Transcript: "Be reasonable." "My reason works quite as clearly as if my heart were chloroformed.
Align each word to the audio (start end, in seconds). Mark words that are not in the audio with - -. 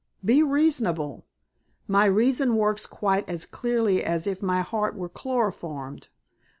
"Be 0.25 0.41
reasonable." 0.41 1.27
"My 1.87 2.05
reason 2.05 2.55
works 2.55 2.87
quite 2.87 3.29
as 3.29 3.45
clearly 3.45 4.03
as 4.03 4.25
if 4.25 4.41
my 4.41 4.61
heart 4.61 4.95
were 4.95 5.09
chloroformed. 5.09 6.07